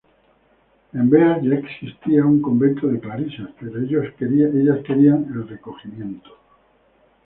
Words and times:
En 0.93 1.11
Beas 1.11 1.43
ya 1.43 1.53
existía 1.59 2.25
un 2.25 2.41
Convento 2.41 2.87
de 2.87 2.99
Clarisas, 2.99 3.49
pero 3.59 3.77
ellas 3.79 4.11
querían 4.17 4.49
el 5.29 5.47
recogimiento. 5.47 6.31